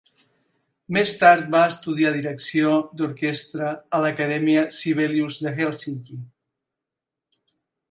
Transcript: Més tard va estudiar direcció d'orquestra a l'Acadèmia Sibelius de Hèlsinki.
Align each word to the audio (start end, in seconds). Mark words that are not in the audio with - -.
Més 0.95 1.11
tard 1.17 1.51
va 1.55 1.61
estudiar 1.73 2.13
direcció 2.15 2.71
d'orquestra 3.01 3.69
a 3.99 4.01
l'Acadèmia 4.07 4.65
Sibelius 4.81 5.41
de 5.47 5.55
Hèlsinki. 5.67 6.21